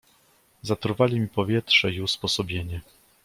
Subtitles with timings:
[0.61, 2.81] "Zatruwali mi powietrze i usposobienie."